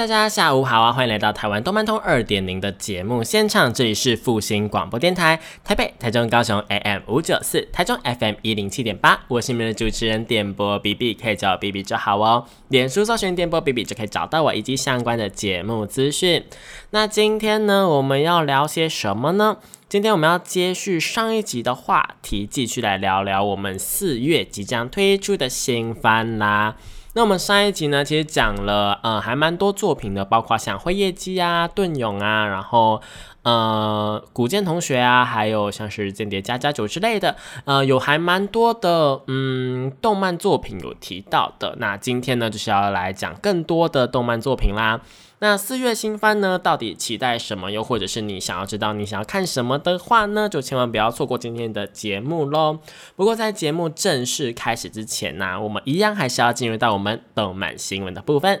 [0.00, 0.90] 大家下午好啊！
[0.90, 12.46] 欢迎来到台湾动漫通二点零的节目现场，这里是复兴广播电台，台北、台中、高雄 AM 五九四，台中 FM 一零七点八，我是你们的主持人电波 B B，可以叫我 B B 就好哦。
[12.68, 16.46] 脸书搜寻电波 B B 就可以找到我以及相关的节目资讯。
[16.92, 19.58] 那今天呢，我们要聊些什么呢？
[19.90, 26.76] 今天我们要接续上一集的话题，继续来聊聊我们四月即将推出的新番啦。
[27.12, 33.02] 那我们上一集呢，其实讲了，呃，还蛮多作品的，包括像辉夜姬啊、盾勇啊，然后
[33.42, 41.76] 呃，古剑同学啊，还有像是间谍加加九之类的，呃，有还蛮多的，嗯，动漫作品有提到的。
[41.78, 45.00] 那今天呢，就是要来讲更多的动漫作品啦。
[45.42, 47.70] 那四月新番呢，到底期待什么？
[47.70, 52.78] 又或者是你想要知道你想要看什么的话呢，就千万不要错过今天的节目喽。
[53.16, 58.60] 不过在节目正式开始之前呢，我们一样还是要进入到我们动漫新闻的部分。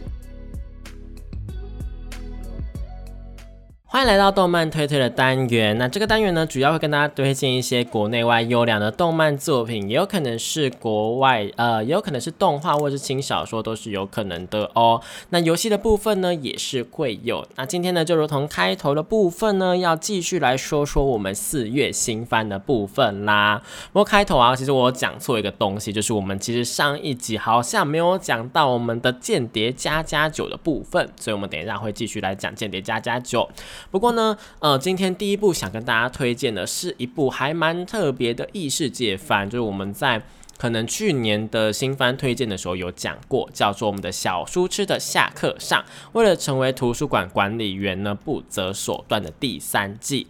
[3.93, 5.77] 欢迎来到动漫推推的单元。
[5.77, 15.01] 那这个单元呢，主要会跟大家推荐一些国内外优良的动漫作品，也有可能是国外，呃，也有可能是动画或者是轻小说，都是有可能的哦。
[15.31, 17.45] 那游戏的部分呢，也是会有。
[17.57, 23.61] 那今天呢，就如同开头的部分呢，要继续来说说我们四月新番的部分啦。
[23.91, 33.49] 不过开头啊，其实我讲错一个东西，就是我们其实上一集好像没有讲到我们的间谍加加九的部分，所以我们等一下会继续来讲间谍加加九。
[33.89, 40.21] 不过呢，呃，今天第一部想跟大家推荐的是一部还蛮特别的异世界番，就是我们在
[40.57, 50.27] 可能去年的新番推荐的时候有讲过，叫做我们的小书痴的下课上，为了成为图书馆管理员呢，不择手段的第三季。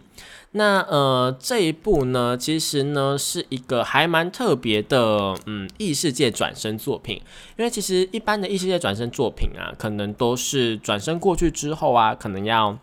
[0.52, 7.16] 那呃，这一部呢，其实呢是一个还蛮特别的，嗯，异世界转身作品。
[7.58, 12.78] 因为其实一般的异世界转身作品啊，可能都是转身过去之后啊，可能要。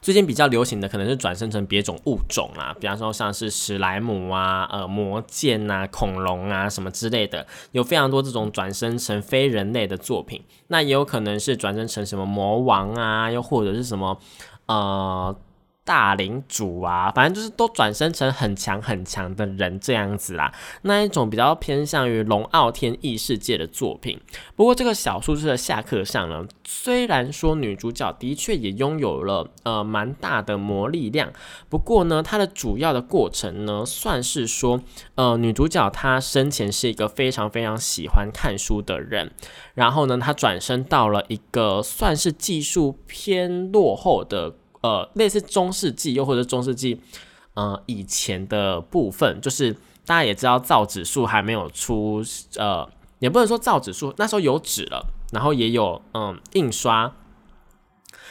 [0.00, 10.42] 最近比较流行的可能是转生成别种物种啊，比方说像是史莱姆啊、呃魔剑啊、恐龙啊什么之类的，有非常多这种转生成非人类的作品。
[10.68, 14.18] 那也有可能是转生成什么魔王啊，又或者是什么
[14.66, 15.36] 呃。
[15.86, 20.52] 大领主啊，反正就是都转生成很强很强的人这样子啦。
[20.82, 24.20] 那一种比较偏向于龙傲天异世界的作品。
[24.56, 31.32] 不过这个小说是的下课上呢，虽然说女主角的确也拥有了呃蛮大的魔力量，
[31.68, 34.82] 不过呢，它的主要的过程呢，算是说
[35.14, 39.30] 呃女主角她生前是一个非常非常喜欢看书的人，
[39.74, 44.56] 然后呢，她转身到了一个算是技术偏落后的。
[44.82, 47.00] 呃，类似中世纪，又或者中世纪，
[47.54, 49.72] 呃，以前的部分，就是
[50.04, 52.22] 大家也知道，造纸术还没有出，
[52.56, 52.88] 呃，
[53.18, 57.12] 也不能说造纸术，那时候有纸了，然后也有嗯印刷。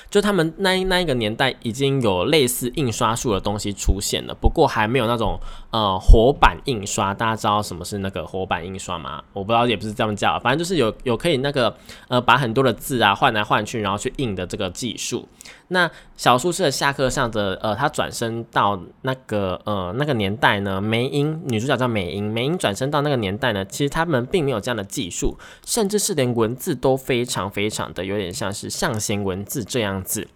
[0.07, 5.37] 就他们那那一个年代已经有类似印刷术的东西出现了，不过还没有那种
[5.71, 7.11] 呃活版印刷。
[7.11, 9.21] 大家知道什么是那个活版印刷吗？
[9.33, 11.75] 我不知道，也不是这么叫，反正就是有有可以那个
[12.07, 15.27] 呃把很多的字啊换来换去，然后去印的这个技术。
[15.69, 30.27] 那小苏是下课上的呃，他转身到那个呃那个年代呢，梅英女主角叫梅英，梅英转身到那个年代呢，其实他们并没有这样的技术，甚至是连文字都非常非常的有点像是象形文字这样子。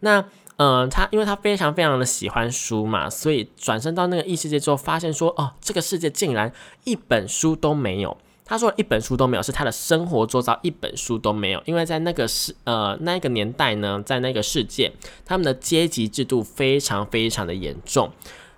[0.00, 0.24] 那
[0.56, 6.52] 呃，他因为他非常非常的喜欢书嘛，所以转身到那个异世界之后，发现说哦，这个世界竟然
[6.84, 8.18] 一本书都没有。
[8.48, 14.90] 他说一本书都没有，是他的生活做到一本书都没有，因为在那个世呃那个年代呢，在那个世界，
[15.26, 18.10] 他们的阶级制度非常非常的严重，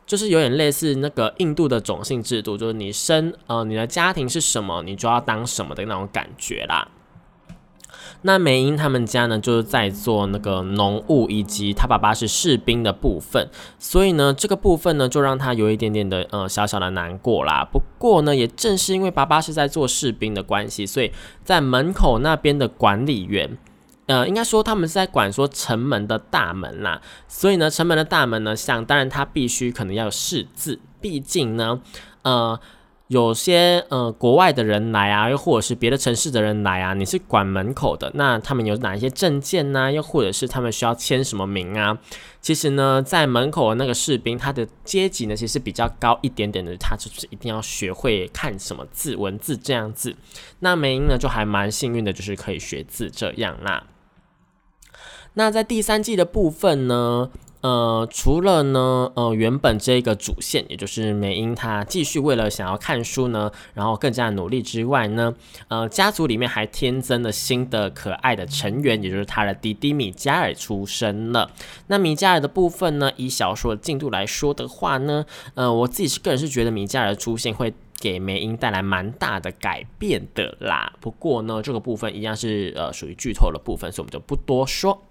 [0.06, 6.86] 就是有点类似那个印度的种姓制度，就是你生呃你的家庭是什么，你就要当什么的那种感觉啦。
[8.22, 13.48] 那美英他们家呢，就是在做那个农务，以及他爸爸是士兵的部分，
[13.78, 17.66] 所以呢，这个部分呢，就让他有一点点的呃小小的难过啦。
[17.70, 21.10] 不过呢，也正是因为爸爸是在做士兵的关系，所以
[21.44, 23.56] 在门口那边的管理员，
[24.06, 27.00] 呃，应该说他们是在管说城门的大门啦。
[27.26, 31.80] 所以呢，城门的大门呢，像当然他必须可能要有识字，毕竟呢，
[32.22, 32.60] 呃。
[33.10, 39.90] 有些呃国外的人来啊，又或者是别的城市的人来啊，你是管门口的，那他们有哪一些证件呢？
[39.90, 41.98] 又或者是他们需要签什么名啊？
[42.40, 50.14] 其实呢，在门口的那个士兵，他的阶级呢其实比较高一点点的，他就是一定要学会看什么字文字这样子。
[50.60, 53.88] 那梅英呢就还蛮幸运的，就是可以学字这样啦。
[55.34, 57.30] 那在第三季的部分呢？
[57.62, 65.34] 呃，除了呢，呃，原本这个主线，也就是美英她继续为了想要看书呢，然后更加努力之外呢，
[65.68, 71.50] 呃，家族里面还添增了新的可爱的成员，也就是她的弟弟米加尔出生了。
[71.88, 80.94] 那米加尔的部分呢，以小说的进度来说的话呢，呃，我自己是个人是觉得米加尔的出现会给梅英带来蛮大的改变的啦。
[81.00, 85.02] 不过呢，这个部分一样是呃属于剧透的部分，所以我们就不多说。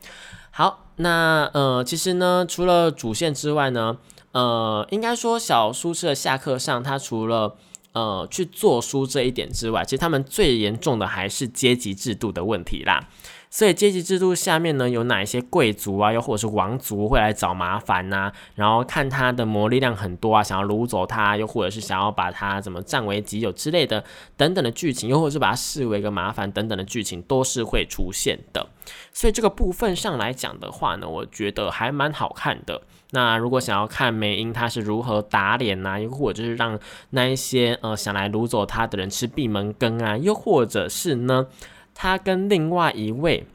[0.52, 3.98] 好，那呃，其实呢，除了主线之外呢，
[4.32, 7.56] 呃，应该说小书社下课上，他除了
[7.94, 13.08] 呃去做书这一点之外，其实他们最严重的还是阶级制度的问题啦。
[13.50, 18.32] 所以阶级制度下面呢，有哪一些贵族啊，又或者是王族会来找麻烦呐？
[18.54, 24.04] 然后看他的魔力量很多啊，想要掳走他，又或者是想要把他怎么占为己有之类的
[24.38, 28.68] 等等的剧情，又或者是把他视为一个麻烦等等的剧情，都是会出现的。
[29.12, 32.84] 所以这个部分上来讲的话呢，我觉得还蛮好看的。
[33.12, 36.80] 那如果想要看美英他是如何打脸呐，又或者是让
[37.10, 41.48] 那一些呃想来掳走他的人吃闭门羹啊，又或者是呢？
[42.02, 43.46] 他跟另外一位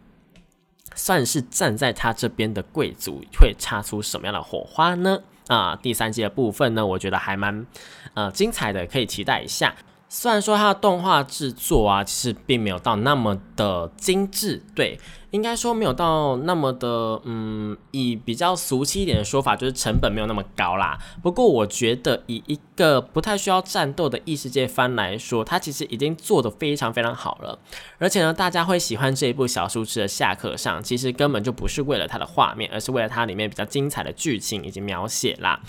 [0.94, 5.18] 算是站在他这边的贵族会擦出什么样的火花呢？
[5.46, 7.66] 啊，第三季的部分呢，我觉得还蛮
[8.12, 9.74] 呃精彩的，可以期待一下。
[10.10, 15.00] 虽然说它的动画制作啊，其实并没有到那么的精致，对。
[15.34, 20.96] 应该说没有到那么的，嗯，以比较俗气一点的说法，就是成本没有那么高啦。
[21.24, 27.58] 不过我觉得以一个不太需要战斗的异世界番来说，它其实已经做得非常非常好了。
[27.98, 35.60] 而且呢，大家会喜欢这一部小书痴的下课上，其实根本就不是为了它的画面，而是为了它里面比较精彩的剧情以及描写啦。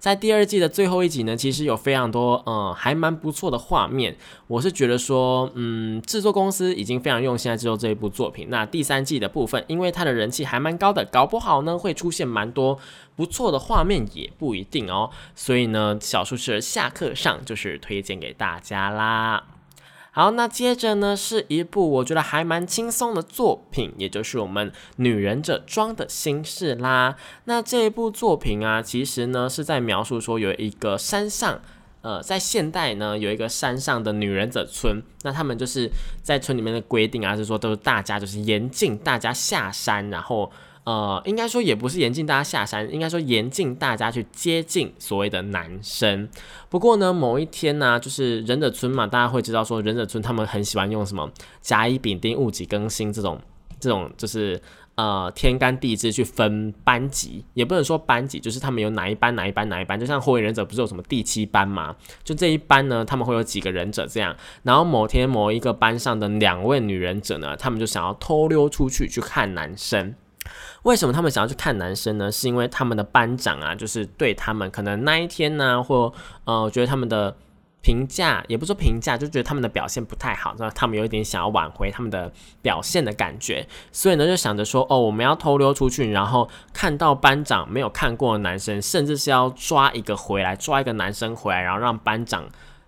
[0.00, 4.16] 在第二季的最后一集呢，其实有非常多，嗯，还蛮不错的画面。
[4.48, 8.48] 我是觉得说，嗯，制作公司已经非常用心在制作这一部作品。
[8.50, 12.78] 那第三季的部分，因为它的人气还蛮高的，搞不好呢会出现蛮多
[13.16, 15.10] 不错的画面，也不一定哦。
[15.34, 19.44] 所以呢，小树是下课上就是推荐给大家啦。
[20.14, 27.16] 好，那接着呢是一部我觉得还蛮轻松的作品，也就是我们《女忍者装的心事》啦。
[27.44, 31.62] 那这一部作品啊，其实呢是在描述说有一个山上，
[32.02, 35.90] 呃，在现代呢有一个山上的女忍者村，那他们就是
[36.22, 40.52] 在村里面的规定啊，是说都是大家就是严禁大家下山，然后。
[40.84, 46.28] 呃，应该说也不是严禁大家下山，应该说严禁大家去接近所谓的男生。
[46.68, 53.40] 不过呢，某一天呢，就是忍者村嘛，大家会知道说忍者村他们很喜欢用什么甲乙丙丁戊己庚辛这种
[53.78, 54.60] 这种就是
[54.94, 61.96] 呃天干地支去分班级，也不能说班级，就是他们有哪一班哪一班哪一班，就像火影忍者不是有什么第七班嘛？
[62.22, 64.36] 就这一班呢，他们会有几个忍者这样。
[64.62, 70.14] 然后某天某一个班上的两位女忍者呢，他们就想要偷溜出去去看男生。
[70.82, 72.30] 为什么他们想要去看男生呢？
[72.30, 76.12] 是因为他们的班长啊，就是对他们可能那一天呢，或
[76.44, 77.36] 呃，觉得他们的
[77.82, 92.44] 评价也不说评价，就觉得他们的表现不太好，那他们有一点想要挽回他们的表现的感觉，所以呢，就想着说，哦，我们要偷溜出去，然后看到班长没有看过的男生，甚至是要抓一个回来，抓一个男生回来，然后让班长。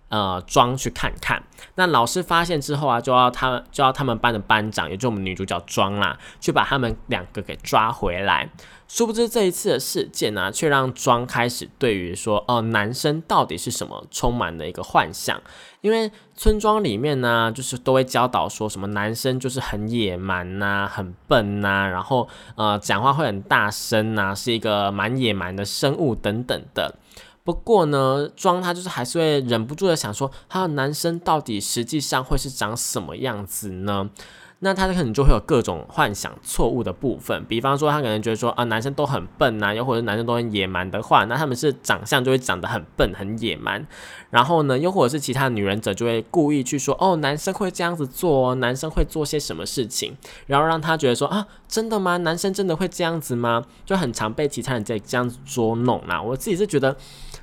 [0.07, 1.41] 呃，装去看看。
[1.73, 8.47] 那老师发现之后啊，就要他就要他们班的班长，也就我们女主角装啦，去把他们两个给抓回来。
[8.87, 15.41] 殊不知这一次的事件呢，却让庄开始对于说，哦，男生到底是什么，充满了一个幻想。
[15.81, 26.95] 因为村庄里面呢，就是都会教导说什么男生就是很野蛮呐，很笨呐，然后呃，讲话会很大声呐，是一个蛮野蛮的生物等等的。
[27.43, 34.09] 不过呢，庄他就是还是会忍不住的想说，他的男生到底实际上会是长什么样子呢？
[34.59, 43.85] 那他可能就会有各种幻想错误的部分，比方说他可能觉得说啊，男生都很笨呐，又或者男生都很野蛮的话，那他们是长相就会长得很笨很野蛮。
[44.29, 50.15] 然后呢，又或者是其他女人者就会故意去说哦，男生会这样子做，哦男生会做些什么事情，
[50.47, 52.17] 然后让他觉得说啊，真的吗？
[52.17, 53.63] 男生真的会这样子吗？
[53.85, 56.21] 就很常被其他人在这样子捉弄啦。
[56.21, 56.95] 我自己是觉得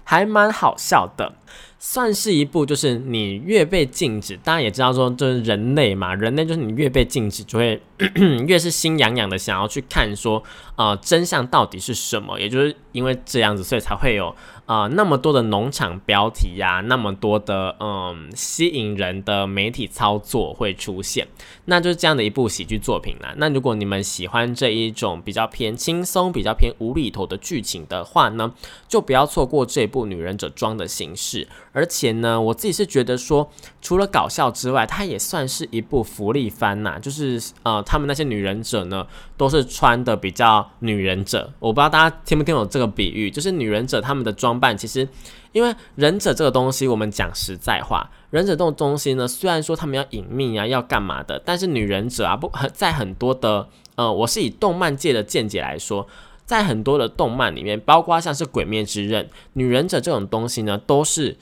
[0.03, 1.33] 还蛮好笑的。
[1.79, 7.81] 算是一部，就是你越被禁止，大家也知道说，就是人类嘛，人类就是你越被禁止，就会
[8.47, 10.43] 越是心痒痒的想要去看说，
[10.77, 12.39] 呃，真相到底是什么？
[12.39, 14.35] 也就是因为这样子，所以才会有。
[14.65, 21.27] 啊，那么多的农场标题呀，那么多的嗯吸引人的媒体操作会出现，
[21.65, 23.35] 那就是这样的一部喜剧作品啦。
[23.37, 28.55] 那如果你们喜欢这一种比较偏轻松、比较偏无厘头的剧情的话呢，
[28.89, 31.42] 就不要错过这部《女忍者装》的形式。
[31.73, 36.99] 而且呢，我自己是觉得说，除了搞笑之外，它也算是一部福利番呐。
[37.01, 39.07] 就是呃，他们那些女忍者呢，
[39.37, 41.53] 都是穿的比较女忍者。
[41.59, 45.09] 我不知道大家听不听懂这个比喻，就是女忍者他们的装扮，其实
[45.53, 56.07] 因为忍者这个东西，我们讲实在话，忍者这种东西呢，虽然说他们要隐秘啊，要干嘛的，但是女忍者啊，不很在很多的呃，我是以动漫界的见解来说。
[56.53, 61.37] 在很多的动漫里面，包括像是《鬼灭之刃》，女忍者这种东西呢，都是。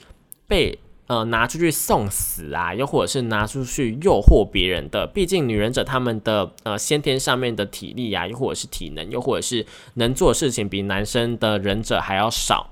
[0.51, 0.77] 被
[1.07, 5.07] 呃拿出去送死啊，又或者是拿出去诱惑别人的。
[5.07, 12.69] 毕竟女忍者他们的呃先天上面的体力啊，又或者是体能，又或者是能做事情比男生的忍者还要少。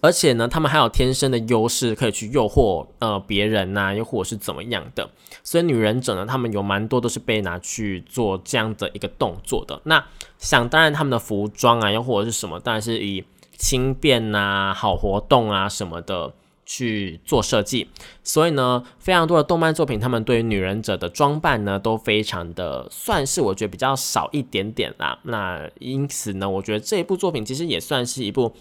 [0.00, 5.10] 而且呢，他们还有天生的优势，可以去诱惑呃别人呐，又或者是怎么样的。
[5.42, 9.80] 所以女忍者呢，他们有蛮多都是被拿去做这样的一个动作的。
[9.84, 10.04] 那
[10.38, 13.24] 想当然，他们的服装啊，又或者是什么，当然是以。
[13.58, 16.32] 轻便呐，好活动啊什么的
[16.66, 17.88] 去做设计，
[18.24, 25.16] 所以呢，非常多的动漫作品，他们对于女忍者的装扮呢，都非常的算是我觉得比较少一点点啦。
[25.22, 28.52] 那因此呢，我觉得这一部作品其实也算是一部。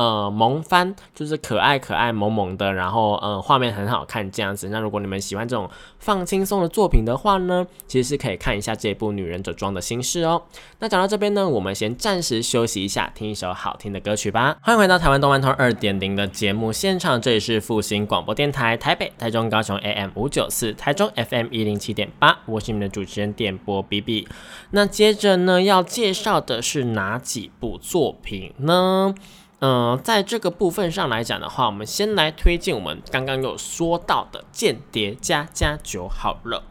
[0.00, 4.70] 呃，萌番就是可爱可爱萌萌的，然后呃，画面很好看这样子。
[4.70, 10.40] 那如果你们喜欢这种放轻松的作品的话呢，其实是可以看一下这部《女忍者装》的心事哦。
[10.78, 14.56] 那讲到这边呢，我们先暂时休息一下，听一首好听的歌曲吧。
[14.62, 24.26] 欢迎回到台湾动漫通二点零的节目现场，这里是复兴广播电台台北、台中、高雄 AM 五九四，台中 FM 一零七点八，我是你们的主持人电波 B B。
[24.70, 29.14] 那接着呢，要介绍的是哪几部作品呢？
[29.60, 36.62] 嗯，在这个部分上来讲的话，我们先来推荐我们刚刚有说到的《间谍加加九》好了。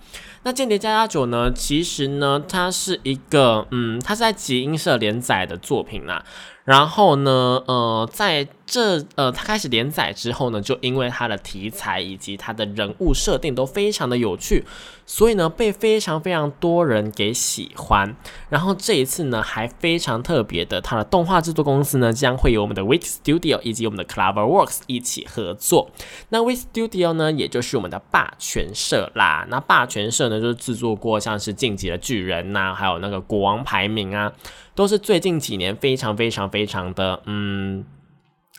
[0.43, 6.23] 那《间谍加加九》呢，其实呢，它是一个，嗯，它是在集英社连载的作品啦。
[6.65, 14.63] 然后呢，呃，在这呃，它开始连载之后呢，就因为它的题材以及它的人物设定都非常的有趣，
[15.07, 18.15] 所以呢，被非常非常多人给喜欢。
[18.49, 25.89] 然后这一次呢，还非常特别的，它的动画制作公司呢，将会有我们的 Wit Studio 以及我们的 Cloverworks 一起合作。
[26.29, 29.47] 那 Wit Studio 呢，也就是我们的霸权社啦。
[29.49, 34.31] 那霸权社呢，就是制作过像是晋级的巨人呐，还有那个国王排名啊。
[34.75, 37.83] 都是最近几年非常非常非常的嗯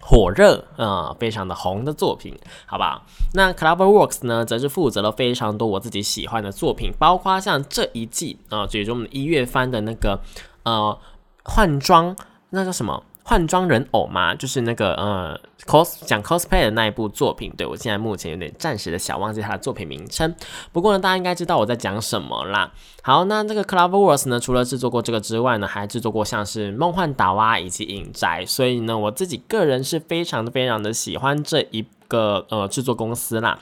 [0.02, 2.36] 火热啊，非常的红的作品，
[2.66, 3.06] 好不好？
[3.32, 10.20] 那 CloverWorks 呢，则是负责了非常多我自己喜欢的作品，包括像这一季啊，就是我们一月番的那个
[10.64, 10.98] 呃
[11.44, 12.14] 换装，
[12.50, 13.02] 那叫什么？
[13.30, 17.54] 换装人偶嘛，就是那个呃，cos 讲 cosplay 的那一部作品。
[17.56, 20.34] 对我现在目前有点暂时的小忘记它的作品名称。
[20.72, 22.72] 不过呢，大家应该知道我在讲什么啦。
[23.04, 28.44] 好，那这个 Cloverworks 呢，除了制作过这个之外呢，还制作过像是梦幻岛啊以及影宅。
[28.44, 33.60] 所以呢，我自己个人是非常非常的喜欢这一个呃制作公司啦。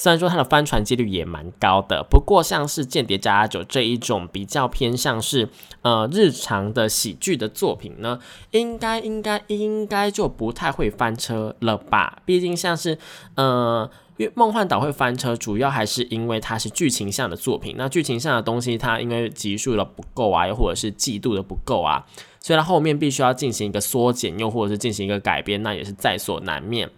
[0.00, 5.50] 虽然说它的翻船几率也蛮高的，不过像是《间谍加加酒》这一种比较偏向是
[5.82, 8.18] 呃日常的喜剧的作品呢，
[8.52, 12.22] 应该应该应该就不太会翻车了吧？
[12.24, 12.96] 毕竟像是
[13.34, 17.74] 呃，因为《梦幻岛》会翻车，主要还是因为它是剧情向的作品。
[17.76, 22.06] 那剧情上的东西，它因为集数的不够啊，又或者是季度的不够啊，
[22.40, 26.88] 所以它后面必须要进行一个缩减，又或者是进行一个改编，那也是在所难免。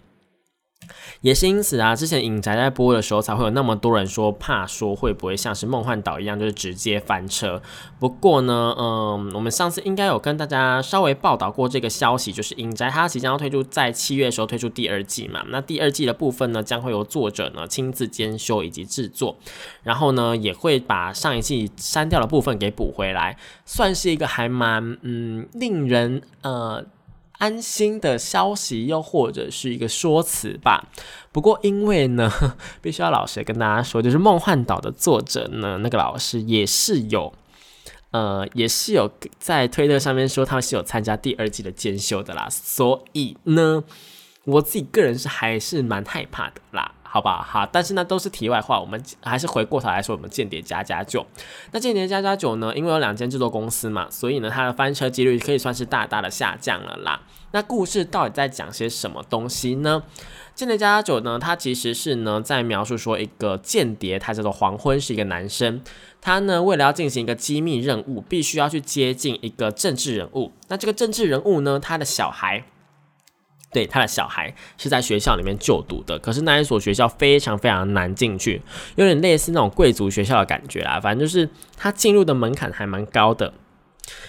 [1.21, 7.63] 也是因此啊，之前影宅在播的时候，才会有那么多人说怕说会不会像是梦幻岛一样，就是直接翻车。
[7.99, 15.45] 不过呢，嗯，我们上次应该有跟大家稍微报道过这个消息，就是影宅它即将要推出在七月的时候推出第二季嘛。
[15.49, 19.37] 那第二季的部分呢，将会由作者呢亲自监修以及制作，
[19.83, 26.85] 然后呢也会把上一季删掉的部分给补回来，算是一个还蛮嗯令人呃。
[27.43, 30.87] 安心的消息，又或者是一个说辞吧。
[31.33, 32.31] 不过，因为呢，
[32.81, 37.35] 必须要老实跟大家说，就是《梦幻岛》的作者呢，那个老师也是有，
[38.13, 42.47] 呃，也是有在推特上面说他是有参加第二季的监修的啦。
[42.49, 43.83] 所以呢，
[44.45, 46.95] 我自己个人是还是蛮害怕的啦。
[47.13, 47.69] 好吧好？
[47.71, 51.27] 但是呢，都是题外话，我们还是回过头来说，我们间谍加加酒。
[51.71, 57.21] 那间谍加加酒呢，因为有两间制作公司嘛，所以呢，它的翻车几率可以算是大大的下降了啦。
[57.51, 60.03] 那故事到底在讲些什么东西呢？
[60.55, 65.83] 间谍加加酒呢，它其实是呢在描述说一个间谍，他叫做黄昏，是一个男生。
[66.23, 70.53] 他呢为了要进行一个机密任务，必须要去接近一个政治人物。
[70.69, 72.65] 那这个政治人物呢，他的小孩，
[73.73, 78.61] 对他的小孩是在学校里面就读的，可是那一所学校非常非常难进去，
[78.97, 81.01] 有点类似那种贵族学校的感觉啦。
[81.01, 83.55] 反正就是他进入的门槛还蛮高的。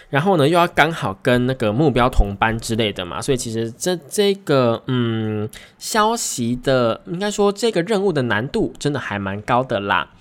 [0.09, 10.11] 然后呢，又要刚好跟那个目标同班之类的嘛，所以其实这这个嗯消息的，应该说这个任务的难度真的还蛮高的啦。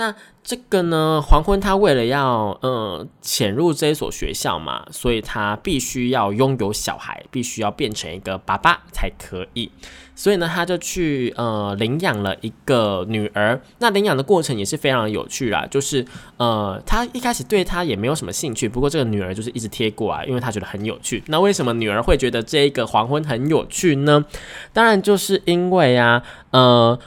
[0.00, 9.70] 那这个呢，黄昏他为了要呃潜入这所学校嘛，所以他必须要拥有小孩，必须要变成一个爸爸才可以。
[10.14, 13.60] 所以呢，他就去呃领养了一个女儿。
[13.78, 16.02] 那领养的过程也是非常有趣啦，就是
[16.38, 21.22] 呃他一开始对他也没有什么兴趣，不过这个女儿就是一直贴过来，因为他觉得很有趣。
[21.26, 24.24] 那为什么女儿会觉得这个黄昏很有趣呢？
[24.72, 26.98] 当然就是因为啊，呃，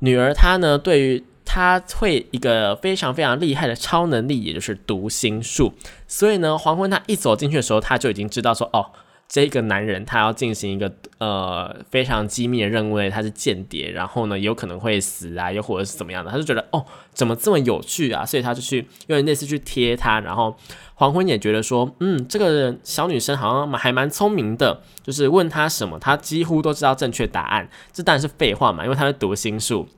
[0.00, 5.72] 女儿她呢对于他会一个非常非常厉害的超能力，也就是读心术。
[6.06, 8.86] 所以呢，黄昏他一走进去的时候，他就已经知道说哦。
[9.28, 16.84] 这个男人他要进行一个呃非常机密的任务，他是间谍，然后呢有可能会死啊，又或者是怎么样的，他就觉得哦
[17.14, 20.54] 怎么这么有趣啊，所以他就去用那次去贴他，然后
[20.96, 29.88] 黄昏也觉得说嗯这个小女生好像还蛮聪明的，就是问他什么，他几乎都知道正确答案，这当然是废话嘛，因为他是读心术。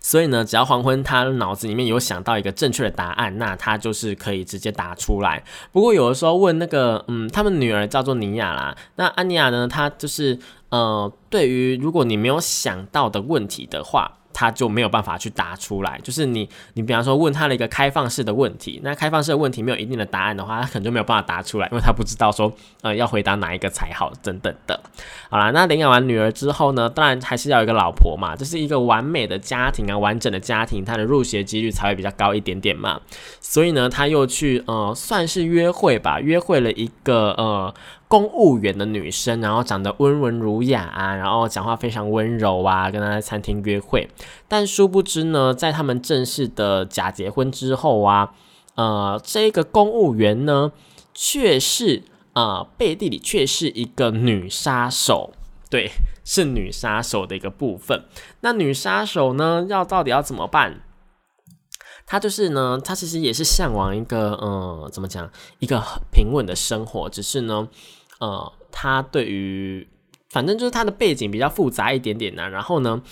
[0.00, 5.42] 所以呢，只要黄昏他脑子里面有想到一个正确的答案，那他就是可以直接答出来。
[5.72, 14.18] 不过有的时候问那个，嗯，他们女儿叫做尼亚啦，那安尼亚呢，她就是呃，对于如果你没有想到的问题的话。
[14.36, 22.52] 他就没有办法去答出来，就是你，你比方说问他的一个开放式的问题，那开放式的问题没有一定的答案的话，他可能就没有办法答出来，因为他不知道说，
[22.82, 24.78] 呃，要回答哪一个才好等等的。
[25.30, 33.00] 好啦，那领养完女儿之后呢，当然还是要有一个老婆嘛，这是一个完美的家庭啊，完整的家庭，他的入学几率才会比较高一点点嘛。
[33.40, 37.72] 所以呢，他又去呃，算是约会吧，约会了一个呃。
[38.08, 44.08] 公务员的女生，然后长得温文儒雅啊，然后讲话非常温柔啊，跟她在餐厅约会。
[44.46, 48.32] 但殊不知呢，在他们正式的假结婚之后啊，
[48.76, 50.70] 呃，这个公务员呢，
[51.12, 55.32] 却是呃背地里却是一个女杀手，
[55.68, 55.90] 对，
[56.24, 58.04] 是女杀手的一个部分。
[58.42, 60.82] 那女杀手呢，要到底要怎么办？
[62.06, 67.68] 他就是呢，他其实也是向往一个，呃，怎么讲，一个平稳的生活，只是呢。
[68.18, 69.86] 呃，他对于
[70.30, 73.02] 反正就是他的背景比较复杂一点点呢，然后呢，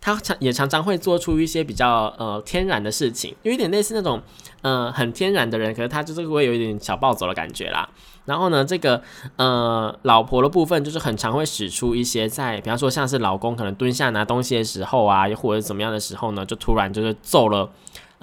[0.00, 4.22] 他常也常常会做出一些比较呃天然的事情，有一点类似那种
[4.62, 7.86] 呃很天然的人，可是他就是会有一点小暴走的感觉啦。
[8.24, 9.02] 然后呢，这个
[9.36, 17.70] 呃老婆的部分就是很常会使出一些在，比方说像是老公可能蹲下拿东西的时候啊，又或者怎么样的时候呢，就突然就是揍了。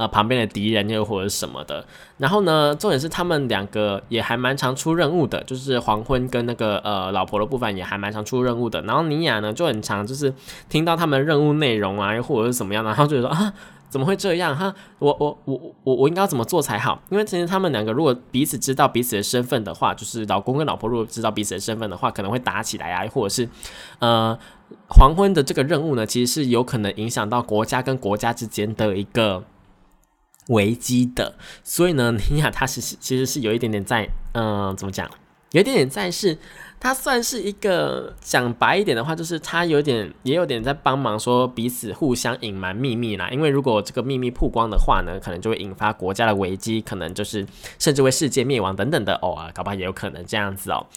[0.01, 1.85] 呃，旁边的敌人又或者什么的，
[2.17, 8.81] 然后呢，重点是他们两个也还蛮常出任务的，就是黄昏跟那个呃老婆的部分也还蛮常出任务的。
[8.81, 10.33] 然后尼亚呢就很常就是
[10.67, 13.53] 听到他们任务内容啊，又或者是怎么样的，然后就说啊，
[13.89, 14.57] 怎么会这样？
[14.57, 16.99] 哈，我我我我我应该要怎么做才好？
[17.11, 23.47] 因为其实他们两个如果彼此知道彼此的身份的话，就是老公跟老婆如果知道彼此的身份的话，可能会打起来啊，或者是
[23.99, 24.35] 呃
[24.87, 29.43] 黄昏的这个任务呢，其实是有可能影响到国家跟国家之间的一个。
[30.51, 35.09] 危机的，所以呢， 尼亚他是其实是有一点点在，嗯，怎么讲？
[35.51, 36.37] 有一点点在是，
[36.79, 43.29] 他算是一个讲白一点的话，就是他有点也有点在帮忙说彼此互相隐瞒秘密啦。
[43.29, 47.45] 因为如果这个秘密曝光的话呢，可能就会引发国家的危机，可能就是
[47.77, 50.87] 甚至会世界灭亡等等的哦啊，搞不好也有可能这样子哦。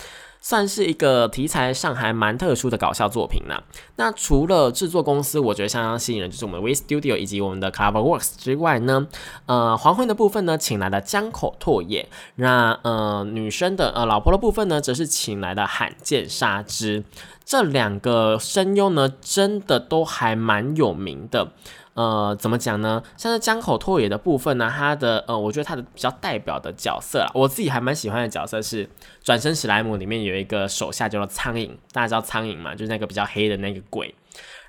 [0.45, 3.63] 算是一个题材上还蛮特殊的搞笑作品呢。
[3.97, 9.09] 那除了制作公司，我觉得相当吸引人，就是我们 We Studio 以及我们的 Cover Works 之外呢，
[9.47, 12.11] 呃，黄昏的部分呢，请来了江口拓也。
[12.35, 17.05] 那呃，女生的呃老婆的部分呢，则是请来了罕见沙织。
[17.47, 21.53] 这两个声优呢，真的都还蛮有名的。
[21.95, 23.03] 呃，怎么讲呢？
[23.17, 28.85] 像是江口拓也的部分呢，他的呃，我觉得他的比较代表的角色啦，我自己还蛮喜欢的角色是
[29.23, 32.75] 《转身史莱姆》里面有一个手下叫做苍蝇，大家知道苍蝇嘛？
[32.75, 34.15] 就是那个比较黑的那个鬼。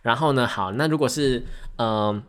[0.03, 1.43] 然后呢，好，那如果是
[1.77, 2.21] 嗯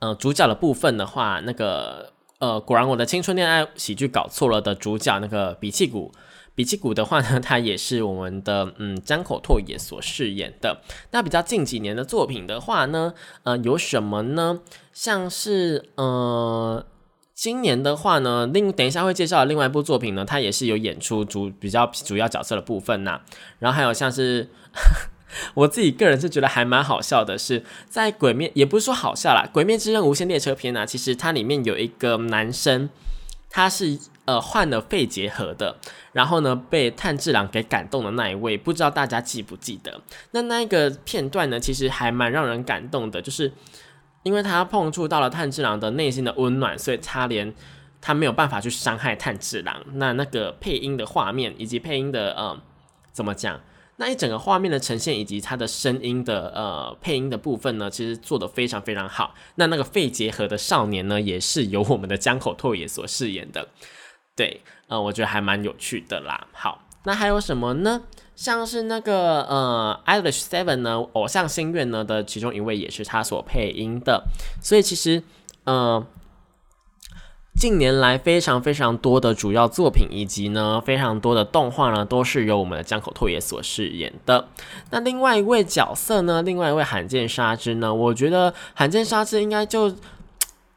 [0.00, 6.12] 呃主角的部分的话，那个呃，果然我的青春恋爱喜剧搞错了的主角那个比气谷。
[6.56, 10.80] 比奇谷的话呢，他也是我们的嗯江口拓也所饰演的。
[11.12, 13.14] 那比较近几年的作品的话呢，
[13.44, 14.60] 呃，有什么呢？
[14.92, 16.84] 像是呃，
[17.32, 23.20] 今年的话呢，另等一下会介绍另外一部作品呢，他也是有演出主比较主要角色的部分呐。
[23.60, 24.48] 然后还有像是。
[25.54, 32.88] 我自己个人是觉得还蛮好笑的，是在《鬼灭》也不是说好笑啦，《鬼灭之刃：无限列车篇》啊，其实它里面有一个男生，
[33.50, 35.76] 他是呃换了肺结核的，
[36.12, 40.00] 然后呢被炭治郎给感动的那一位，不知道大家记不记得？
[40.32, 43.50] 那那一个片段呢，其实还蛮让人感动的，就是
[44.22, 47.54] 因为他碰触到了炭治郎的内心的温暖，所以他连
[48.00, 49.82] 他没有办法去伤害炭治郎。
[49.94, 52.60] 那那个配音的画面以及配音的呃
[53.12, 53.60] 怎么讲？
[53.98, 59.34] 那一整个画面的呈现以及它的声音的呃配音的部分呢，其实做的非常非常好。
[59.54, 63.68] 那那个肺结核的少年呢，也是由我们的江口拓也所饰演的。
[64.36, 66.46] 对，呃，我觉得还蛮有趣的啦。
[66.52, 68.02] 好，那还有什么呢？
[68.36, 74.24] 像是那个呃，Irish Seven 呢，偶像心愿呢的其中一位也是他所配音的。
[74.62, 75.22] 所以其实，
[75.64, 76.06] 呃。
[77.58, 84.46] 近年来非常非常多的主要作品，以及呢非常多的动画呢，都是由我们的江口拓也所饰演的。
[84.90, 89.90] 那另外一位角色呢，另外一位罕见沙之呢，我觉得罕见沙之应该就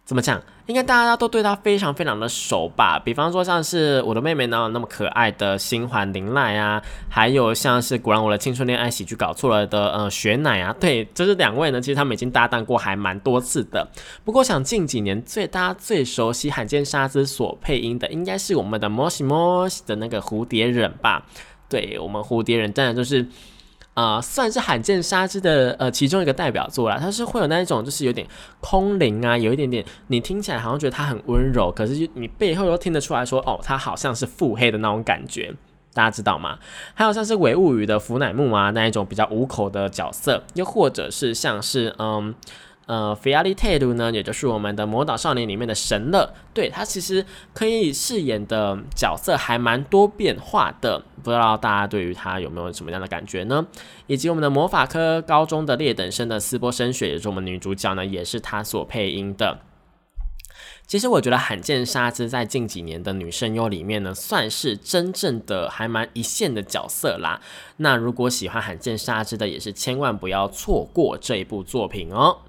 [0.10, 0.42] 怎么讲？
[0.66, 2.98] 应该大家都对他非常非常的熟吧？
[2.98, 13.88] 比方说像是我的妹妹呢，那么可爱的新环铃奈啊，还有像是果然我的青春恋爱喜剧搞错了的呃雪乃啊，对，就是两位呢，其实他们已经搭档过还蛮多次的。
[14.26, 21.24] 不过想近几年最大家最熟悉罕见沙子所配音的，应该是我们的摩西摩西的那个蝴蝶忍吧？
[21.70, 23.28] 对我们蝴蝶忍真的就是。
[24.00, 26.98] 啊，算是罕见沙之的呃其中一个代表作啦。
[26.98, 28.26] 它是会有那一种，就是有点
[28.62, 35.54] 空灵啊，有一点点，你听起来好像觉得它很温柔，可是你背后又听得出来说，哦，它好像是腹黑的那种感觉，
[35.94, 36.58] 大家知道吗？
[36.94, 42.34] 还有像是伪物语的福乃木啊那一种比较无口的角色，又或者是像是嗯。
[42.90, 47.24] 呃，菲亚利泰鲁呢，也就是我们的《魔导少年》里面的神乐，对他其实
[47.54, 53.68] 可以饰演的角色还蛮多变化的，不知道大家对于他有没有什么样的感觉呢？
[54.08, 59.60] 以及我们的魔法科高中的劣等生的斯波升雪，也是我们女主角呢，也是他所配音的。
[60.88, 67.40] 其实我觉得罕见沙之在近几年的女声优里面呢，算是真正的还蛮一线的角色啦。
[67.78, 72.40] 那如果喜欢罕见沙之的，也是千万不要错过这一部作品哦。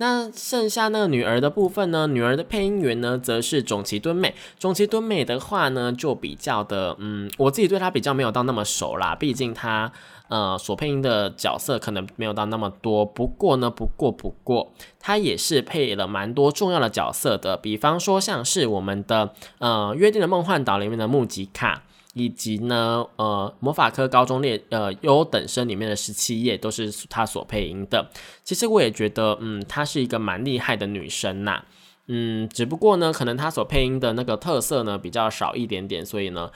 [0.00, 2.06] 那剩下那个女儿的部分呢？
[2.06, 4.34] 女儿的配音员呢，则是种崎敦美。
[4.58, 9.14] 种崎敦美的话呢，就比较的，嗯，我自己对她比较没有到那么熟啦。
[9.14, 9.92] 毕竟她，
[10.28, 13.04] 呃，所配音的角色可能没有到那么多。
[13.04, 17.58] 不过呢，不过不过，她也是配了蛮多重要的角色的。
[17.58, 21.82] 比方说，像是我们的，呃，约定的梦幻岛里面的木吉卡。
[22.14, 28.10] 以及呢，呃，魔法科高中列呃优等生里面的十七页都是他所配音的。
[28.42, 31.62] 其实我也觉得，嗯，她是一个蛮厉害的女生呐。
[32.08, 36.50] 嗯，只不过呢，可能她所配音的那个特色呢比较少一点点，所以呢，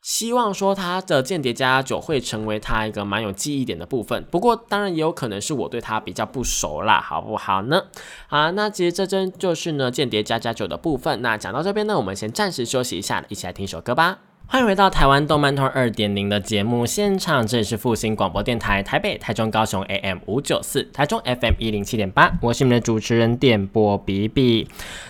[0.00, 4.24] 希望说她的间谍加九会成为她一个蛮有记忆点的部分。
[4.30, 7.82] 不过当然也有可能是我对她比较不熟啦，好不好呢？
[8.28, 11.20] 好，那其实这真就是呢间谍加加九的部分。
[11.20, 14.20] 那讲到这边呢，我们先暂时休息一下，一起来听首歌吧。
[14.48, 24.68] 欢迎回到台湾动漫通二点零的节目现场，这里是复兴广播电台台北、台中、高雄 AM 五九四，台中 FM 一零七点八，我是你们的主持人电波比比。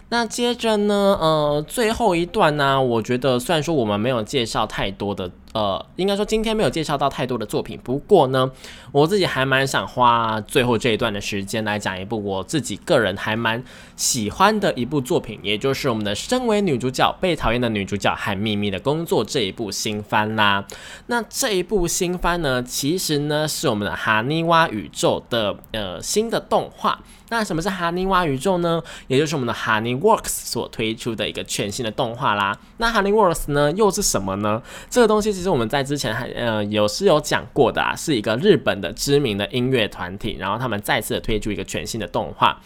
[0.09, 5.31] 那接着呢，呃，最后一段呢，我觉得虽然说我们没有介绍太多的。
[5.57, 8.53] 呃，应该说今天没有介绍到太多的作品，不过呢，
[8.92, 13.64] 我自己还蛮想花最后这一段的时间来讲一部我自己个人还蛮
[13.97, 20.62] 喜欢的一部作品，也就是我们的《身为女主角被讨厌的女主角和秘密的工作》这一部新番啦。
[21.07, 27.01] 那这一部新番呢，其实呢是我们的哈尼瓦宇宙的呃新的动画。
[27.29, 28.83] 那什么是哈尼瓦宇宙呢？
[29.09, 32.57] 也就是我们的 Honey Works 所推出的一个全新的动画啦。
[32.79, 34.62] 那 Honey Works 呢，又是什么呢？
[34.89, 42.61] 这个东西其实我们在之前还呃有是有讲过的啊，是一个日本的知名的音乐团体，然后他们再次推出一个全新的动画。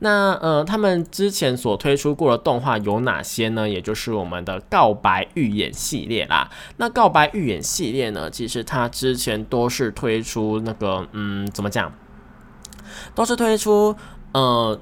[0.00, 3.68] 那呃，他们之前所推出过的动画有哪些呢？
[3.68, 6.50] 也就是我们的告白预演系列啦。
[6.76, 11.92] 那告白预演系列呢，其实它之前都是推出那个嗯，怎么讲？
[13.14, 13.94] 都是推出
[14.32, 14.78] 呃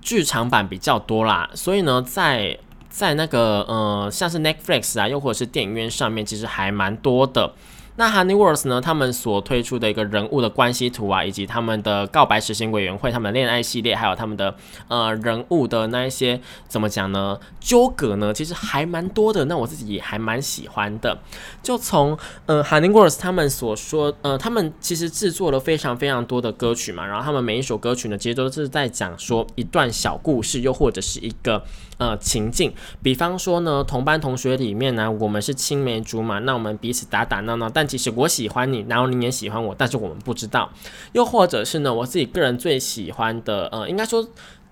[0.00, 7.52] 剧场版比较多啦，所以呢，在在那个呃像是 Netflix 啊，又或者是电影院上面，其实还蛮多的。
[7.98, 14.54] 那 Honeyworth 呢，他们所推出的一个人物的关系图啊，以及他们的告白实行委员会、他们的恋爱系列，还有他们的
[14.86, 17.36] 呃人物的那一些怎么讲呢？
[17.58, 19.46] 纠葛呢，其实还蛮多的。
[19.46, 21.18] 那我自己也还蛮喜欢的。
[21.60, 31.64] 就从呃 Honeyworth 他们所说，呃，他们其实制作了非常非常多的歌曲嘛，然后他们每一首歌曲呢，其实都是在讲说一段小故事，又或者是一个。
[31.98, 40.70] 呃，情境，比方说呢，同班同学里面呢，我们是青梅竹马，那我们彼此打打闹闹，但其实我喜欢你，然后你也喜欢我，但是我们不知道。
[41.12, 44.24] 又或者是呢，我自己个人最喜欢的，呃，应该说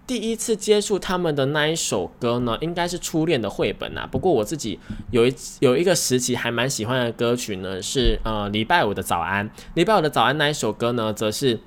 [0.07, 4.09] 第一次接触他们的那一首歌呢，应该是初恋的绘本啊。
[4.09, 4.79] 不过我自己
[5.11, 11.59] 有一有一个时期还蛮喜欢的歌曲呢，是呃礼拜五的早安，礼拜五的早安那一首歌呢，则是。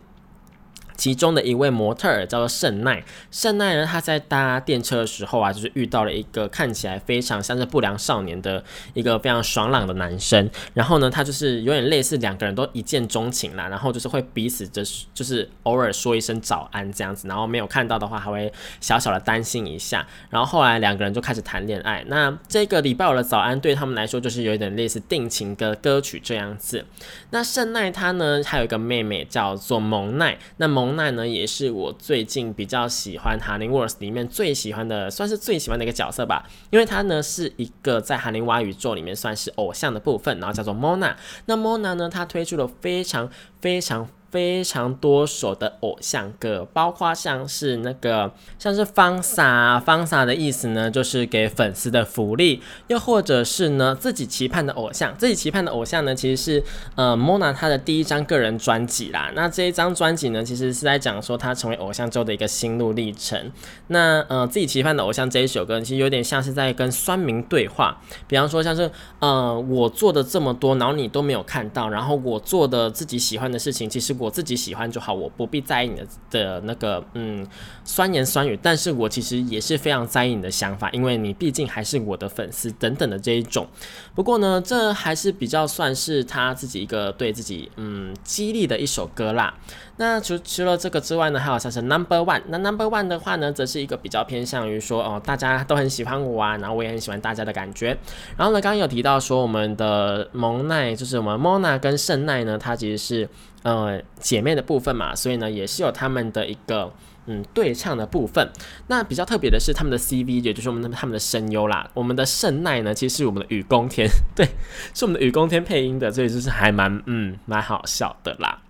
[0.99, 8.61] 其中的一位模特儿叫做圣奈，圣奈呢，他在搭电车的时候啊，就是遇到了一个看起来非常像是不良少年的
[8.93, 22.03] 一个非常爽朗的男生，然后呢，他就是有点类似两个人都一见钟情啦，然后就是会彼此就是就是偶尔说一声早安这样子，然后没有看到的话还会小小的担心一下，然后后来两个人就开始谈恋爱。
[22.07, 26.83] 那这个礼拜五的早安对他们来说就是有一点类似定情的歌曲这样子。
[27.29, 30.88] 那圣奈他呢还有一个妹妹叫做蒙奈，那蒙。
[30.89, 36.49] 蒙奈呢，也是我最近比较喜欢《哈林沃斯》里面最喜欢的，算是最喜欢的一个角色吧。
[36.71, 41.15] 因为他呢是一个在哈林蛙宇宙里面算是偶像的部分，然后叫做 Mona。
[41.45, 43.29] 那 Mona 呢，他推出了非常
[43.61, 44.09] 非常。
[44.31, 56.63] 非常多首的偶像歌，包括像是那个像是方萨，方萨的意思呢，就是给粉丝的福利，又或者是呢自己期盼的偶像，自己期盼的偶像呢，其实是
[56.93, 59.31] 呃 Mona 她的第一张个人专辑啦。
[59.33, 63.51] 那这一张专辑呢，其实是在讲说她成为偶像之后的一个心路历程。
[63.87, 74.18] 那呃自己期盼的偶像这一首歌，其实有点像是在跟酸民对话，比方说像是呃我做的这么多，然后你都没有看到，然后我做的自己喜欢的事情，其实。
[74.19, 77.47] 我自己喜欢就好，我不必在意你的的那个嗯
[77.83, 83.67] 酸言酸语，但是我其实也是非常在意你的想法，因为你毕竟还是我的粉丝等等的这一种。
[84.13, 89.53] 不过呢，这还是比较算是他自己一个对自己嗯激励的一首歌啦。
[89.99, 92.41] 那除除了这个之外呢，还有像是 Number One。
[92.47, 97.97] 那 Number One 的话呢，则是一个比较偏向于说哦，大家都很喜欢我啊，然后我也很喜欢大家的感觉。
[98.35, 103.29] 然后呢，刚刚有提到说我们的蒙奈，就是我们 Mona 跟圣奈呢，它其实是。
[103.61, 106.89] 呃，姐妹的部分嘛，所以呢，也是有他们的一个
[107.25, 108.49] 嗯对唱的部分。
[108.87, 111.85] 那比较特别的是他们的 CV，也就是我们他们的声优啦。
[111.93, 114.47] 我们的圣奈呢，其实是我们的雨宫天，对，
[114.93, 118.61] 是我们的雨宫天配音的，所以就是还蛮嗯蛮好笑的啦。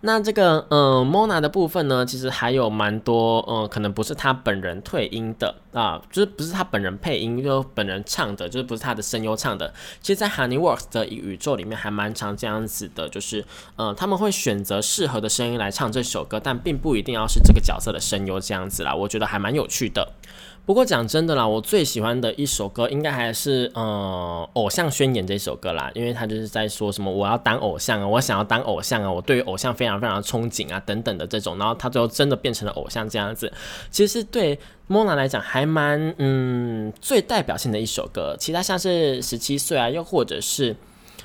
[0.00, 9.72] 那这个呃，Mona 的部分呢，其实还有蛮多呃，可能不是他本人退音的啊，就是不是他本人配音，就本人唱的，就是不是他的声优唱的。
[10.00, 13.44] 其实，在 Honeyworks 的宇宙里面，还蛮常这样子的，就是
[13.76, 18.94] 呃，他们会选择适合的声音来唱这首歌，但并不一定要是这个角色的声优这样子啦。
[18.94, 20.12] 我觉得还蛮有趣的。
[20.66, 33.52] 不过讲真的啦，我最喜欢的一首歌应该还是呃《偶像宣言》这首歌啦，因为他就是在说什么我要当偶像啊，我想要当偶像啊，我对于偶像非常非常的憧憬啊等等的这种，然后他最后真的变成了偶像这样子，
[33.90, 40.74] 其实对 Mona 来讲还蛮嗯最代表性的一首歌，其他像是十七岁啊，又或者是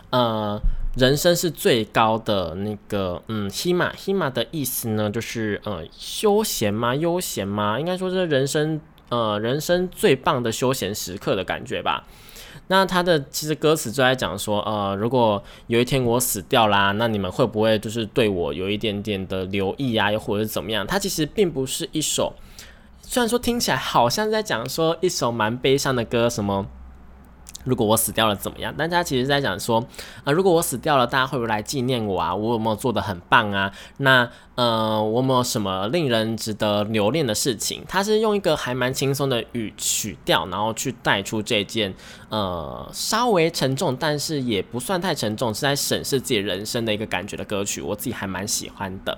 [0.10, 0.60] 呃
[0.98, 6.94] 人生是最高的那个嗯 Hima Hima 的意思呢，就是呃休闲吗？
[6.94, 7.80] 悠闲吗？
[7.80, 8.82] 应该说是人生。
[9.10, 12.06] 呃，人生最棒的休闲时刻的感觉吧。
[12.68, 20.86] 那他的其实歌词就在讲说，呃，如果有一天我死掉啦，那你们会不会就是对我有一点点的留意啊，又或者是怎么样？
[20.86, 22.34] 他其实并不是一首，
[23.02, 26.68] 虽然说听起来好像在讲说一首蛮悲伤的歌，什么
[27.64, 28.74] 如果我死掉了怎么样？
[28.78, 29.84] 但他其实在讲说，
[30.24, 32.36] 啊，如果我死掉了，大家会不会来纪念我啊？
[32.36, 33.72] 我有没有做的很棒啊？
[33.98, 34.30] 那。
[34.56, 37.82] 呃，我有没有什么令人值得留恋的事情？
[37.88, 41.94] 他是用一个还蛮轻松的语曲调，然后去带出这件
[42.28, 49.18] 呃稍微沉重，但是也不算太沉重，是在审视自己人生的一个感觉的歌曲，我自己还蛮喜欢的。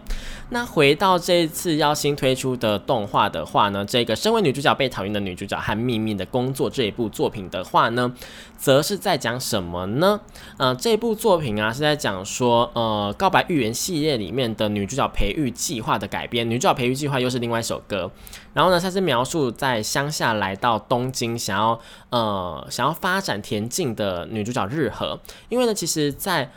[0.52, 8.14] 那回到这一次要新推出的动画的话呢，这个身为女主角被讨厌的女主角和秘密的工作这一部作品的话呢，
[8.58, 10.20] 则是在讲什么呢？
[10.58, 15.02] 呃，这部作品啊是在讲说，呃，告白预言系列里面的女主角。
[15.14, 18.10] 培育计划的改编，女主角培育计划又是另外一首歌。
[18.54, 21.80] 然后呢，它是描述在乡下来到东京，想要
[22.12, 25.20] 呃想要发展田径的女主角日和。
[25.50, 26.50] 因为呢，其实在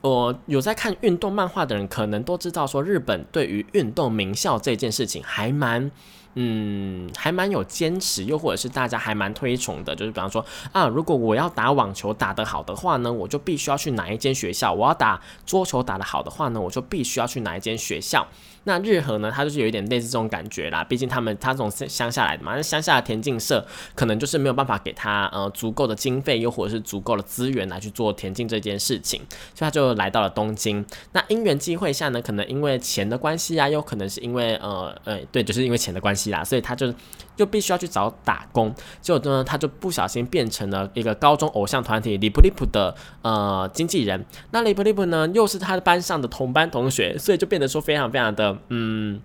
[0.00, 5.90] 我有在看运动漫画的人，可能都知道说日本对于运动名校这件事情还蛮
[6.34, 18.26] 嗯，还蛮有坚持，又或者是大家还蛮推崇的，就是比方说啊，如果我要打网球打得好的话呢，我就必须要去哪一间学校；我要打桌球打得好的话呢，我就必须要去哪一间学校。
[18.66, 23.62] 那日和呢，他就是有一点类似这种感觉啦，毕竟他们他从乡下来的嘛，那乡下的田径社
[23.94, 29.20] 可能就是没有办法给他呃足够的经费，又或者是足够的资源来去做田径这件事情，
[29.54, 30.82] 所以他就来到了东京。
[31.12, 36.92] 那因缘际会下呢，可能因为钱的关系啊，又可能是因为呃呃对，就是因为钱的关系啦，所以他就
[37.36, 38.74] 就必须要去找打工。
[39.00, 44.24] 结果呢，他就不小心变成了一个高中偶像团体里布利普的呃经纪人。
[44.50, 48.56] 那里布利普呢，又是他的班上的同班同学，所以就变得说非常非常的。
[48.68, 49.20] 嗯，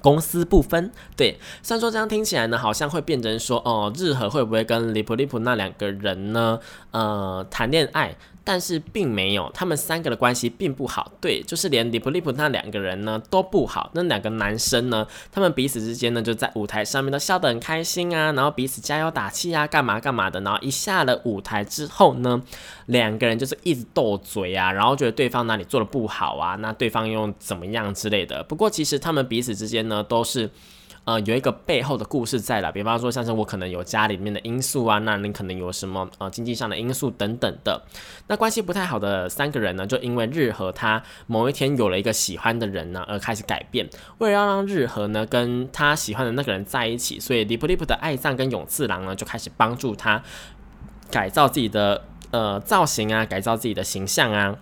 [0.00, 0.90] 公私不分。
[1.16, 6.58] 对，虽然说这样听起来呢，好像会变成说，哦，日和会不会跟利普利普那两个人呢，
[6.90, 8.14] 呃，谈恋爱？
[8.44, 11.10] 但是并没有，他们三个的关系并不好。
[11.20, 13.90] 对，就是连里普利普那两个人呢都不好。
[13.94, 20.40] 那两个男生呢，他们彼此之间呢就在舞台上面都笑得很开心啊，然后彼此加油打气啊，干嘛干嘛的。
[20.42, 22.42] 然后一下了舞台之后呢，
[22.86, 28.42] 两个人就是一直斗嘴啊，然后觉得对方哪里做的不好啊，那对方又怎么样之类的。
[28.42, 30.50] 不过其实他们彼此之间呢都是。
[31.04, 37.82] 呃，有一个背后的故事在了，比方说像是我可能有家里面的因素啊，那你可能有什么呃经济上的因素等等的。
[38.28, 43.86] 那关系不太好的三个人呢，就因为日和他某一天有了一个喜欢的人呢，而开始改变。
[44.16, 50.22] 为了要让日和呢跟他喜欢的那个人在一起，所以利普利普的爱藏跟永次郎呢就开始帮助他
[51.10, 54.56] 改造自己的呃造型啊，改造自己的形象啊。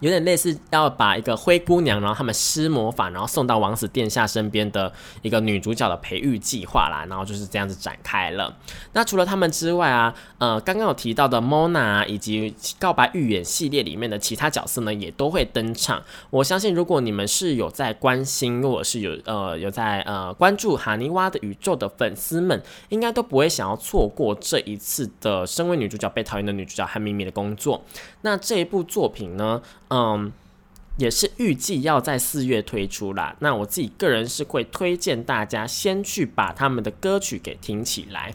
[0.00, 8.54] 有点类似要把一个灰姑娘，然后他们施魔法，然后送到王子殿下身边的一个女主角的培育计划啦，然后就是这样子展开了。
[8.92, 16.02] 那除了他们之外啊，呃，刚刚有提到的 Mona 以及告白预演系列里面的其他角色呢，也都会登场。
[16.30, 27.82] 我相信，如果你们是有在关心，或者是有呃有在呃关注哈尼娃的宇宙的粉丝们，应该都不会想要错过这一次的身为女主角被讨厌的女主角和咪咪的工作。
[28.22, 29.62] 那这一部作品呢？
[29.96, 30.32] 嗯，
[30.96, 33.36] 也是预计要在四月推出啦。
[33.38, 38.34] 那我自己个人是会推荐大家先去把他们的歌曲给听起来，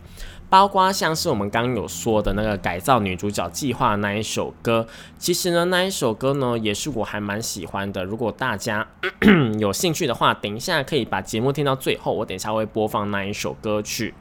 [0.50, 4.88] 包括像是我们刚刚有说的那个改造女主角计划那一首歌。
[5.18, 8.06] 其实呢，那一首歌呢也是我还蛮喜欢的。
[8.06, 8.88] 如果大家
[9.60, 14.14] 有兴趣的话，等一下可以把节目听到最后，我等一下会播放那一首歌曲。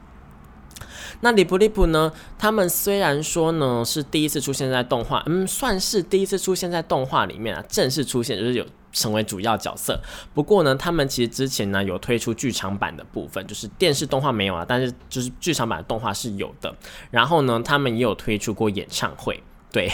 [1.21, 2.11] 那里布利普呢？
[2.37, 9.99] 他们虽然说呢是第一次出现在动画，嗯，算是第一次出现在动画里面啊，正式出现就是有成为主要角色。
[10.33, 16.73] 不过呢，他们其实之前呢有推出剧场版的部分，就是电视动画没有啊，但是就是剧场版的动画是有的。
[17.11, 19.89] 然后呢，他们也有推出过演唱会，对。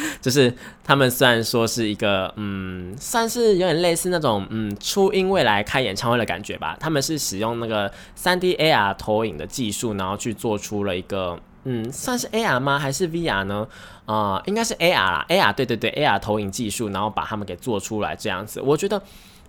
[0.22, 0.52] 就是
[0.84, 6.76] 他们虽然说是一个，嗯，算是有点类似那种，嗯，初音未来开演唱会的感觉吧。
[6.78, 12.78] 他们是使用那个三 D AR 投影的技术，然后去做出了一个，嗯，算是 AR 吗？
[12.78, 13.66] 还是 VR 呢？
[14.06, 18.60] 啊，应该是 AR 啦，AR，对对对，AR 投影技术，然后把他们给做出来这样子。
[18.60, 19.02] 我觉得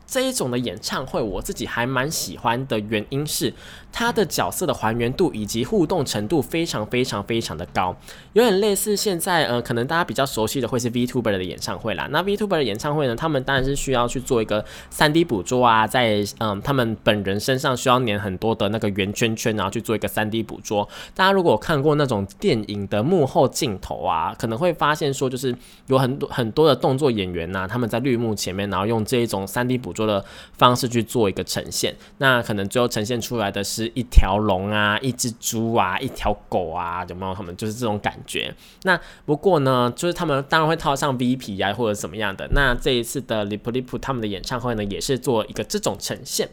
[0.10, 3.54] 这一种的演唱会，我自己还蛮喜欢的原因是。
[3.92, 7.96] 它的角色的还原度以及互动程度非常非常非常的高，
[8.34, 12.08] 有点类似现在呃，可能大家比较熟悉的会是 VTuber 的演唱会啦。
[12.12, 20.88] 那 VTuber 的演唱会呢，他们当然是需要去做一个 3D 捕捉啊，在嗯他们本人身上需要粘很多的那个圆圈圈，然后去做一个 3D 捕捉。
[21.16, 25.54] 大家如果看过那种电影的幕后镜头啊，可能会发现说，就是
[25.88, 30.24] 有很多很多的动作演员呐，他们在绿幕前面，然后用这一种 3D 捕捉的
[30.58, 33.80] 方式去做一个呈现，那可能最后呈现出来的是。
[33.80, 37.34] 是一条龙啊，一只猪啊，一条狗啊，有没有？
[37.34, 38.54] 他们就是这种感觉。
[38.84, 42.46] 那不过呢，就是他们当然会套上 V P 啊，或者怎么样的。
[42.52, 46.50] 那这一次的 Lip Lip 他们的演唱会呢，也是做一个这种呈现。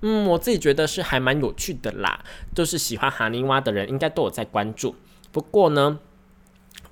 [0.00, 2.24] 嗯，我自己觉得是还蛮有趣的啦。
[2.52, 4.96] 就是喜欢哈尼蛙的人应该都有在关注。
[5.30, 6.00] 不过呢。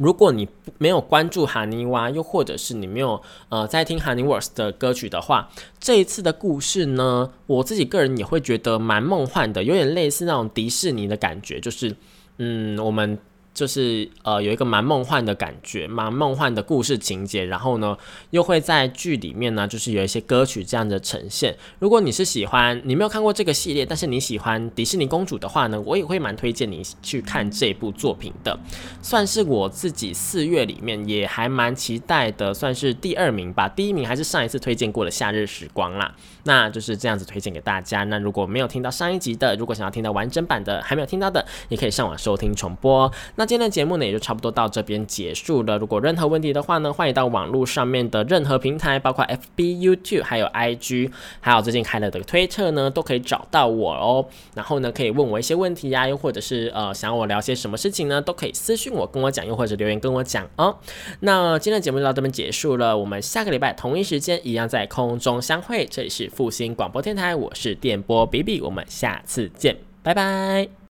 [0.02, 11.96] 如果你没有关注哈尼娃，又或者是你没有呃在听 Honeyworks 的歌曲的话，这一次的故事呢，我自己个人也会觉得蛮梦幻的，有点类似那种迪士尼的感觉，就是
[12.38, 13.18] 嗯我们。
[13.54, 17.96] 就是呃有一个蛮梦幻的感觉，蛮梦幻的故事情节，然后呢
[18.30, 21.54] 又会在剧里面呢，就是有一些歌曲这样的呈现。
[21.78, 28.58] 如果你是喜欢你没有看过这个系列，但是你喜欢迪士尼公主的话呢，我也会蛮推荐你去看这部作品的，
[29.02, 33.68] 算是我自己四月里面也还蛮期待的，算是第二名吧。
[33.68, 36.14] 第一名还是上一次推荐过的《夏日时光》啦。
[36.44, 38.02] 那就是这样子推荐给大家。
[38.04, 43.10] 那如果没有听到上一集的，如果想要听到完整版的，还没有听到的，也可以上网收听重播。
[43.36, 45.76] 那那今天的节目呢，也就差不多到这边结束了。
[45.76, 54.24] 如果任何问题的话呢，欢迎到网络上面的任何平台，包括 FB、YouTube，还有 IG，还有最近开了的推特呢，都可以找到我哦。
[54.54, 60.78] 然后呢，可以问我一些问题呀，又或者是呃，想我聊些什么事情呢，都可以私信我跟我讲，又或者留言跟我讲哦。
[61.18, 65.84] 那今天的节目就到这边结束了，我们下个礼拜同一时间一样在空中相会。
[65.86, 70.72] 这里是复兴广播电台，我是电波比比，我们下次见，拜拜。